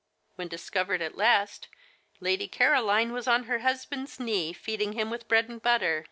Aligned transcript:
When 0.33 0.47
discovered 0.47 0.99
at 1.03 1.15
last, 1.15 1.67
Lady 2.19 2.47
Caroline 2.47 3.11
was 3.11 3.27
on 3.27 3.43
her 3.43 3.59
husband's 3.59 4.19
knee, 4.19 4.51
feeding 4.51 4.93
him 4.93 5.11
with 5.11 5.27
bread 5.27 5.47
and 5.47 5.61
butter 5.61 5.99